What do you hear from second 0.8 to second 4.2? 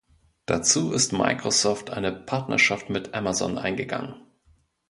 ist Microsoft eine Partnerschaft mit Amazon eingegangen.